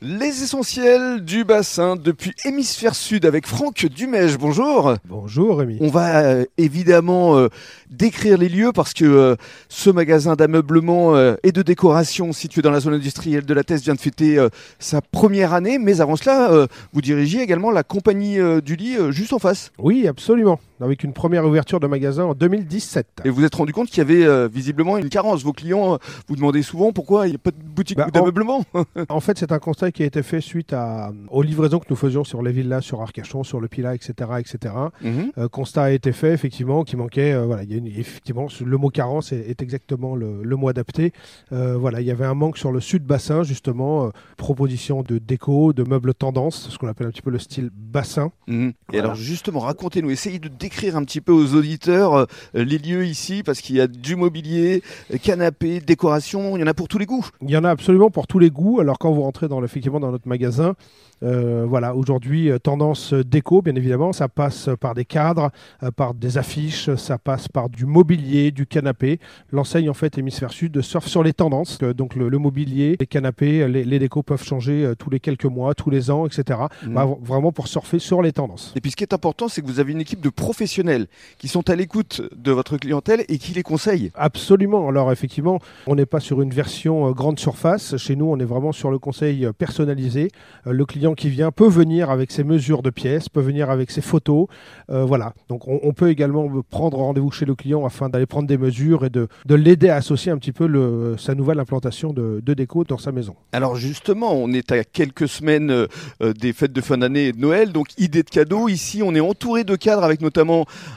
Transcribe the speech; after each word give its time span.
Les 0.00 0.44
essentiels 0.44 1.24
du 1.24 1.42
bassin 1.42 1.96
depuis 1.96 2.32
hémisphère 2.44 2.94
sud 2.94 3.26
avec 3.26 3.48
Franck 3.48 3.84
Dumège. 3.86 4.38
Bonjour. 4.38 4.94
Bonjour 5.08 5.58
Rémi. 5.58 5.76
On 5.80 5.88
va 5.88 6.20
euh, 6.20 6.44
évidemment 6.56 7.36
euh, 7.36 7.48
décrire 7.90 8.38
les 8.38 8.48
lieux 8.48 8.70
parce 8.72 8.94
que 8.94 9.04
euh, 9.04 9.34
ce 9.68 9.90
magasin 9.90 10.36
d'ameublement 10.36 11.16
et 11.42 11.50
de 11.50 11.62
décoration 11.62 12.32
situé 12.32 12.62
dans 12.62 12.70
la 12.70 12.78
zone 12.78 12.94
industrielle 12.94 13.44
de 13.44 13.54
la 13.54 13.64
Thèse 13.64 13.82
vient 13.82 13.96
de 13.96 14.00
fêter 14.00 14.38
sa 14.78 15.00
première 15.00 15.52
année. 15.52 15.78
Mais 15.78 16.00
avant 16.00 16.14
cela, 16.14 16.68
vous 16.92 17.00
dirigiez 17.00 17.42
également 17.42 17.72
la 17.72 17.82
compagnie 17.82 18.38
du 18.62 18.76
lit 18.76 18.96
juste 19.10 19.32
en 19.32 19.40
face. 19.40 19.72
Oui, 19.78 20.06
absolument. 20.06 20.60
Avec 20.80 21.02
une 21.04 21.12
première 21.12 21.44
ouverture 21.46 21.80
de 21.80 21.86
magasin 21.86 22.24
en 22.24 22.34
2017. 22.34 23.22
Et 23.24 23.30
vous 23.30 23.36
vous 23.36 23.44
êtes 23.44 23.54
rendu 23.54 23.72
compte 23.72 23.88
qu'il 23.88 23.98
y 23.98 24.00
avait 24.00 24.24
euh, 24.24 24.48
visiblement 24.52 24.96
une 24.98 25.08
carence. 25.08 25.42
Vos 25.42 25.52
clients 25.52 25.94
euh, 25.94 25.98
vous 26.28 26.36
demandaient 26.36 26.62
souvent 26.62 26.92
pourquoi 26.92 27.26
il 27.26 27.30
n'y 27.30 27.36
a 27.36 27.38
pas 27.38 27.50
de 27.50 27.56
boutique 27.62 27.96
Bah, 27.98 28.08
d'ameublement. 28.12 28.64
En 29.08 29.20
fait, 29.20 29.38
c'est 29.38 29.52
un 29.52 29.58
constat 29.58 29.90
qui 29.92 30.02
a 30.02 30.06
été 30.06 30.22
fait 30.22 30.40
suite 30.40 30.72
à, 30.72 31.12
aux 31.30 31.42
livraisons 31.42 31.78
que 31.78 31.86
nous 31.90 31.96
faisions 31.96 32.24
sur 32.24 32.42
les 32.42 32.52
villas, 32.52 32.80
sur 32.82 33.00
Arcachon, 33.02 33.42
sur 33.44 33.60
le 33.60 33.68
Pilat, 33.68 33.94
etc. 33.94 34.12
etc. 34.38 34.74
Euh, 35.04 35.48
constat 35.48 35.84
a 35.84 35.90
été 35.90 36.12
fait, 36.12 36.32
effectivement, 36.32 36.84
qui 36.84 36.96
manquait. 36.96 37.32
euh, 37.32 37.44
voilà, 37.46 37.62
il 37.64 37.70
y 37.70 37.74
a 37.74 37.78
une- 37.78 37.86
effectivement, 37.86 38.46
le 38.64 38.76
mot 38.76 38.90
carence 38.90 39.32
est, 39.32 39.48
est 39.50 39.62
exactement 39.62 40.14
le, 40.16 40.42
le 40.42 40.56
mot 40.56 40.68
adapté. 40.68 41.12
Voilà, 41.50 42.00
il 42.00 42.06
y 42.06 42.10
avait 42.10 42.24
un 42.26 42.34
manque 42.34 42.58
sur 42.58 42.72
le 42.72 42.80
sud 42.80 43.04
bassin, 43.04 43.42
justement. 43.42 44.10
proposition 44.36 45.02
de 45.02 45.18
déco, 45.18 45.72
de 45.72 45.82
meubles 45.82 46.14
tendance, 46.14 46.68
ce 46.70 46.78
qu'on 46.78 46.88
appelle 46.88 47.06
un 47.06 47.10
petit 47.10 47.22
peu 47.22 47.30
le 47.30 47.38
style 47.38 47.70
bassin. 47.74 48.30
Mhm. 48.46 48.68
Et 48.68 48.74
Voilà. 48.92 49.04
alors 49.04 49.14
justement, 49.16 49.60
racontez-nous, 49.60 50.10
essayez 50.10 50.38
de 50.38 50.48
décrire 50.68 50.96
un 50.96 51.04
petit 51.04 51.22
peu 51.22 51.32
aux 51.32 51.54
auditeurs 51.54 52.14
euh, 52.14 52.26
les 52.52 52.76
lieux 52.76 53.06
ici, 53.06 53.42
parce 53.42 53.62
qu'il 53.62 53.76
y 53.76 53.80
a 53.80 53.86
du 53.86 54.16
mobilier, 54.16 54.82
euh, 55.14 55.16
canapé, 55.16 55.80
décoration, 55.80 56.58
il 56.58 56.60
y 56.60 56.62
en 56.62 56.66
a 56.66 56.74
pour 56.74 56.88
tous 56.88 56.98
les 56.98 57.06
goûts. 57.06 57.26
Il 57.40 57.50
y 57.50 57.56
en 57.56 57.64
a 57.64 57.70
absolument 57.70 58.10
pour 58.10 58.26
tous 58.26 58.38
les 58.38 58.50
goûts. 58.50 58.78
Alors 58.80 58.98
quand 58.98 59.10
vous 59.10 59.22
rentrez 59.22 59.48
dans, 59.48 59.64
effectivement 59.64 59.98
dans 59.98 60.12
notre 60.12 60.28
magasin, 60.28 60.74
euh, 61.22 61.64
voilà, 61.68 61.94
aujourd'hui 61.94 62.50
euh, 62.50 62.58
tendance 62.58 63.12
déco, 63.12 63.62
bien 63.62 63.74
évidemment, 63.74 64.12
ça 64.12 64.28
passe 64.28 64.70
par 64.80 64.94
des 64.94 65.04
cadres, 65.04 65.50
euh, 65.82 65.90
par 65.90 66.14
des 66.14 66.38
affiches, 66.38 66.94
ça 66.94 67.18
passe 67.18 67.48
par 67.48 67.68
du 67.68 67.86
mobilier, 67.86 68.50
du 68.50 68.66
canapé. 68.66 69.18
L'enseigne 69.50 69.90
en 69.90 69.94
fait 69.94 70.16
hémisphère 70.18 70.52
sud 70.52 70.80
surfe 70.80 71.08
sur 71.08 71.22
les 71.22 71.32
tendances, 71.32 71.78
donc 71.78 72.14
le, 72.14 72.28
le 72.28 72.38
mobilier, 72.38 72.96
les 73.00 73.06
canapés, 73.06 73.66
les, 73.68 73.84
les 73.84 73.98
décos 73.98 74.22
peuvent 74.22 74.44
changer 74.44 74.92
tous 74.98 75.10
les 75.10 75.20
quelques 75.20 75.44
mois, 75.44 75.74
tous 75.74 75.90
les 75.90 76.10
ans, 76.10 76.26
etc. 76.26 76.60
Mhm. 76.84 76.94
Bah, 76.94 77.08
vraiment 77.20 77.52
pour 77.52 77.68
surfer 77.68 77.98
sur 77.98 78.22
les 78.22 78.32
tendances. 78.32 78.72
Et 78.76 78.80
puis 78.80 78.90
ce 78.90 78.96
qui 78.96 79.04
est 79.04 79.12
important, 79.12 79.48
c'est 79.48 79.62
que 79.62 79.66
vous 79.66 79.80
avez 79.80 79.92
une 79.92 80.00
équipe 80.00 80.20
de 80.20 80.30
professionnels 80.30 80.57
qui 80.66 81.48
sont 81.48 81.70
à 81.70 81.76
l'écoute 81.76 82.22
de 82.36 82.52
votre 82.52 82.76
clientèle 82.76 83.24
et 83.28 83.38
qui 83.38 83.52
les 83.52 83.62
conseillent. 83.62 84.10
Absolument. 84.14 84.88
Alors 84.88 85.12
effectivement, 85.12 85.60
on 85.86 85.94
n'est 85.94 86.06
pas 86.06 86.20
sur 86.20 86.42
une 86.42 86.50
version 86.50 87.08
euh, 87.08 87.12
grande 87.12 87.38
surface. 87.38 87.96
Chez 87.96 88.16
nous, 88.16 88.26
on 88.26 88.38
est 88.38 88.44
vraiment 88.44 88.72
sur 88.72 88.90
le 88.90 88.98
conseil 88.98 89.44
euh, 89.44 89.52
personnalisé. 89.52 90.30
Euh, 90.66 90.72
le 90.72 90.84
client 90.84 91.14
qui 91.14 91.28
vient 91.28 91.50
peut 91.50 91.68
venir 91.68 92.10
avec 92.10 92.30
ses 92.30 92.44
mesures 92.44 92.82
de 92.82 92.90
pièces, 92.90 93.28
peut 93.28 93.40
venir 93.40 93.70
avec 93.70 93.90
ses 93.90 94.00
photos. 94.00 94.46
Euh, 94.90 95.04
voilà. 95.04 95.34
Donc 95.48 95.68
on, 95.68 95.80
on 95.82 95.92
peut 95.92 96.08
également 96.10 96.48
prendre 96.70 96.98
rendez-vous 96.98 97.30
chez 97.30 97.44
le 97.44 97.54
client 97.54 97.84
afin 97.84 98.08
d'aller 98.08 98.26
prendre 98.26 98.48
des 98.48 98.58
mesures 98.58 99.04
et 99.04 99.10
de, 99.10 99.28
de 99.46 99.54
l'aider 99.54 99.90
à 99.90 99.96
associer 99.96 100.32
un 100.32 100.38
petit 100.38 100.52
peu 100.52 100.66
le, 100.66 101.16
sa 101.18 101.34
nouvelle 101.34 101.60
implantation 101.60 102.12
de, 102.12 102.40
de 102.44 102.54
déco 102.54 102.84
dans 102.84 102.98
sa 102.98 103.12
maison. 103.12 103.34
Alors 103.52 103.76
justement, 103.76 104.32
on 104.32 104.52
est 104.52 104.72
à 104.72 104.84
quelques 104.84 105.28
semaines 105.28 105.86
des 106.20 106.52
fêtes 106.52 106.72
de 106.72 106.80
fin 106.80 106.98
d'année 106.98 107.26
et 107.28 107.32
de 107.32 107.38
Noël, 107.38 107.72
donc 107.72 107.88
idée 107.98 108.22
de 108.22 108.30
cadeaux. 108.30 108.68
Ici, 108.68 109.02
on 109.02 109.14
est 109.14 109.20
entouré 109.20 109.64
de 109.64 109.76
cadres 109.76 110.04
avec 110.04 110.20
notamment 110.20 110.47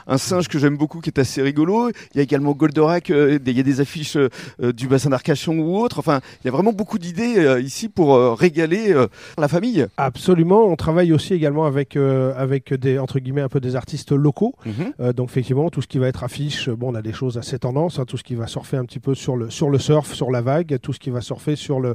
un 0.06 0.18
singe 0.18 0.48
que 0.48 0.58
j'aime 0.58 0.76
beaucoup 0.76 1.00
qui 1.00 1.10
est 1.10 1.18
assez 1.18 1.42
rigolo. 1.42 1.90
Il 1.90 2.16
y 2.16 2.20
a 2.20 2.22
également 2.22 2.52
Goldorak, 2.52 3.10
euh, 3.10 3.38
il 3.44 3.56
y 3.56 3.60
a 3.60 3.62
des 3.62 3.80
affiches 3.80 4.16
euh, 4.16 4.28
euh, 4.62 4.72
du 4.72 4.88
bassin 4.88 5.10
d'Arcachon 5.10 5.58
ou 5.58 5.78
autre. 5.78 5.98
Enfin, 5.98 6.20
il 6.42 6.46
y 6.46 6.48
a 6.48 6.52
vraiment 6.52 6.72
beaucoup 6.72 6.98
d'idées 6.98 7.60
ici 7.62 7.88
pour 7.88 8.38
régaler 8.38 8.94
la 9.38 9.48
famille. 9.48 9.86
Absolument. 9.96 10.64
On 10.64 10.76
travaille 10.76 11.12
aussi 11.12 11.34
également 11.34 11.64
avec, 11.64 11.96
avec 11.96 12.74
des, 12.74 12.98
entre 12.98 13.18
guillemets, 13.18 13.40
un 13.42 13.48
peu 13.48 13.60
des 13.60 13.76
artistes 13.76 14.12
locaux. 14.12 14.54
Euh, 15.00 15.12
donc 15.12 15.30
effectivement, 15.30 15.70
tout 15.70 15.82
ce 15.82 15.86
qui 15.86 15.98
va 15.98 16.08
être 16.08 16.24
affiche, 16.24 16.68
bon, 16.68 16.92
on 16.92 16.94
a 16.94 17.02
des 17.02 17.12
choses 17.12 17.38
assez 17.38 17.58
tendances, 17.58 17.98
hein, 17.98 18.04
tout 18.06 18.16
ce 18.16 18.24
qui 18.24 18.34
va 18.34 18.46
surfer 18.46 18.76
un 18.76 18.84
petit 18.84 19.00
peu 19.00 19.14
sur 19.14 19.36
le, 19.36 19.50
sur 19.50 19.70
le 19.70 19.78
surf, 19.78 20.12
sur 20.14 20.30
la 20.30 20.40
vague, 20.40 20.78
tout 20.80 20.92
ce 20.92 20.98
qui 20.98 21.10
va 21.10 21.20
surfer 21.20 21.56
sur, 21.56 21.80
le, 21.80 21.94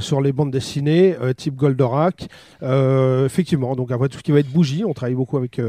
sur 0.00 0.20
les 0.20 0.32
bandes 0.32 0.50
dessinées, 0.50 1.16
type 1.36 1.56
Goldorak. 1.56 2.28
Effectivement, 2.62 3.76
donc 3.76 3.90
après 3.90 4.08
tout 4.08 4.18
ce 4.18 4.22
qui 4.22 4.32
va 4.32 4.40
être 4.40 4.50
bougies, 4.50 4.84
on 4.84 4.94
travaille 4.94 5.14
beaucoup 5.14 5.36
avec, 5.36 5.60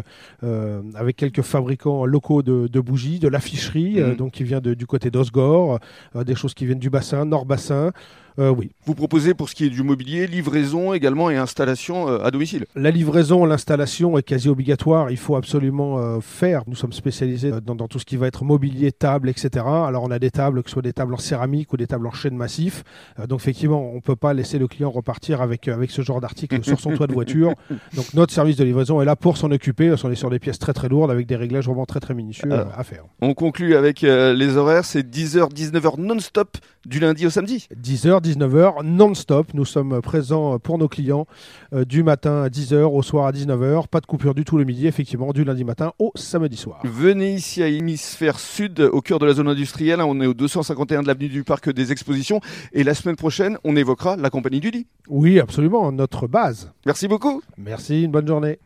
euh, 0.43 0.81
avec 0.95 1.20
quelques 1.21 1.43
fabricants 1.43 2.05
locaux 2.05 2.41
de, 2.41 2.67
de 2.67 2.79
bougies, 2.79 3.19
de 3.19 3.27
l'afficherie, 3.27 3.99
euh, 3.99 4.09
Mhm. 4.09 4.15
donc 4.15 4.31
qui 4.33 4.43
vient 4.43 4.59
de- 4.61 4.73
du 4.73 4.87
côté 4.87 5.11
d'Osgore, 5.11 5.79
euh, 6.15 6.23
des 6.23 6.35
choses 6.35 6.53
qui 6.55 6.65
viennent 6.65 6.79
du 6.79 6.89
bassin, 6.89 7.25
Nord-Bassin. 7.25 7.91
Euh, 8.39 8.49
oui, 8.49 8.71
Vous 8.85 8.95
proposez 8.95 9.33
pour 9.33 9.49
ce 9.49 9.55
qui 9.55 9.65
est 9.65 9.69
du 9.69 9.83
mobilier, 9.83 10.27
livraison 10.27 10.93
également 10.93 11.29
et 11.29 11.37
installation 11.37 12.07
euh, 12.07 12.23
à 12.23 12.31
domicile. 12.31 12.65
La 12.75 12.91
livraison, 12.91 13.45
l'installation 13.45 14.17
est 14.17 14.23
quasi 14.23 14.47
obligatoire. 14.49 15.11
Il 15.11 15.17
faut 15.17 15.35
absolument 15.35 15.99
euh, 15.99 16.19
faire. 16.21 16.63
Nous 16.67 16.75
sommes 16.75 16.93
spécialisés 16.93 17.51
dans, 17.61 17.75
dans 17.75 17.87
tout 17.87 17.99
ce 17.99 18.05
qui 18.05 18.15
va 18.15 18.27
être 18.27 18.43
mobilier, 18.43 18.91
table, 18.91 19.29
etc. 19.29 19.65
Alors 19.65 20.03
on 20.03 20.11
a 20.11 20.19
des 20.19 20.31
tables, 20.31 20.63
que 20.63 20.69
ce 20.69 20.73
soit 20.73 20.81
des 20.81 20.93
tables 20.93 21.13
en 21.13 21.17
céramique 21.17 21.73
ou 21.73 21.77
des 21.77 21.87
tables 21.87 22.07
en 22.07 22.11
chêne 22.11 22.35
massif. 22.35 22.83
Donc 23.27 23.41
effectivement, 23.41 23.81
on 23.91 23.95
ne 23.95 23.99
peut 24.01 24.15
pas 24.15 24.33
laisser 24.33 24.59
le 24.59 24.67
client 24.67 24.89
repartir 24.89 25.41
avec, 25.41 25.67
avec 25.67 25.91
ce 25.91 26.01
genre 26.01 26.21
d'article 26.21 26.63
sur 26.63 26.79
son 26.79 26.95
toit 26.95 27.07
de 27.07 27.13
voiture. 27.13 27.53
Donc 27.95 28.13
notre 28.13 28.33
service 28.33 28.55
de 28.55 28.63
livraison 28.63 29.01
est 29.01 29.05
là 29.05 29.15
pour 29.15 29.37
s'en 29.37 29.51
occuper. 29.51 29.89
Parce 29.89 30.01
qu'on 30.01 30.11
est 30.11 30.15
sur 30.15 30.29
des 30.29 30.39
pièces 30.39 30.59
très 30.59 30.73
très 30.73 30.87
lourdes 30.87 31.11
avec 31.11 31.27
des 31.27 31.35
réglages 31.35 31.65
vraiment 31.65 31.85
très 31.85 31.99
très 31.99 32.13
minutieux 32.13 32.51
à 32.51 32.83
faire. 32.83 33.03
On 33.21 33.33
conclut 33.33 33.75
avec 33.75 34.01
les 34.01 34.57
horaires, 34.57 34.85
c'est 34.85 35.07
10h, 35.07 35.53
19h 35.53 35.99
non-stop 35.99 36.57
du 36.85 36.99
lundi 36.99 37.25
au 37.25 37.29
samedi. 37.29 37.67
10h, 37.75 38.20
19h, 38.21 38.83
non-stop. 38.83 39.53
Nous 39.53 39.65
sommes 39.65 40.01
présents 40.01 40.59
pour 40.59 40.77
nos 40.77 40.87
clients 40.87 41.25
euh, 41.73 41.83
du 41.83 42.03
matin 42.03 42.43
à 42.43 42.49
10h 42.49 42.83
au 42.83 43.01
soir 43.01 43.25
à 43.25 43.31
19h. 43.31 43.87
Pas 43.87 43.99
de 43.99 44.05
coupure 44.05 44.33
du 44.33 44.45
tout 44.45 44.57
le 44.57 44.63
midi, 44.63 44.87
effectivement, 44.87 45.33
du 45.33 45.43
lundi 45.43 45.63
matin 45.63 45.91
au 45.99 46.11
samedi 46.15 46.55
soir. 46.55 46.79
Venez 46.83 47.33
ici 47.33 47.61
à 47.63 47.67
Hémisphère 47.67 48.39
Sud, 48.39 48.79
au 48.79 49.01
cœur 49.01 49.19
de 49.19 49.25
la 49.25 49.33
zone 49.33 49.47
industrielle. 49.47 50.01
On 50.01 50.21
est 50.21 50.27
au 50.27 50.33
251 50.33 51.01
de 51.01 51.07
l'avenue 51.07 51.29
du 51.29 51.43
Parc 51.43 51.69
des 51.69 51.91
Expositions. 51.91 52.39
Et 52.73 52.83
la 52.83 52.93
semaine 52.93 53.15
prochaine, 53.15 53.57
on 53.63 53.75
évoquera 53.75 54.15
la 54.15 54.29
compagnie 54.29 54.59
du 54.59 54.71
lit. 54.71 54.87
Oui, 55.09 55.39
absolument, 55.39 55.91
notre 55.91 56.27
base. 56.27 56.71
Merci 56.85 57.07
beaucoup. 57.07 57.41
Merci, 57.57 58.03
une 58.03 58.11
bonne 58.11 58.27
journée. 58.27 58.59